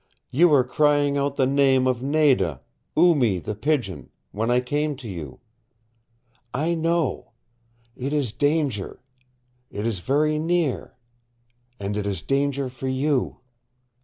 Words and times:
You 0.31 0.49
were 0.49 0.63
crying 0.63 1.15
out 1.15 1.35
the 1.35 1.45
name 1.45 1.85
of 1.85 2.01
Nada 2.01 2.61
Oo 2.97 3.13
Mee 3.13 3.37
the 3.37 3.53
Pigeon 3.53 4.09
when 4.31 4.49
I 4.49 4.59
came 4.59 4.95
to 4.95 5.07
you. 5.07 5.41
I 6.55 6.73
know. 6.73 7.33
It 7.95 8.11
is 8.11 8.31
danger. 8.31 8.99
It 9.69 9.85
is 9.85 9.99
very 9.99 10.39
near. 10.39 10.95
And 11.79 11.95
it 11.95 12.07
is 12.07 12.23
danger 12.23 12.67
for 12.67 12.87
you." 12.87 13.41